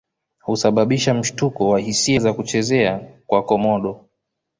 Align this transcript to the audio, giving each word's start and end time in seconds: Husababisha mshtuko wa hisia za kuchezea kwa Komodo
Husababisha 0.41 1.13
mshtuko 1.13 1.69
wa 1.69 1.79
hisia 1.79 2.19
za 2.19 2.33
kuchezea 2.33 3.17
kwa 3.27 3.43
Komodo 3.43 4.05